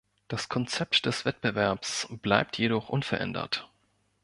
[0.29, 3.69] Das Konzept des Wettbewerbs bleibt jedoch unverändert.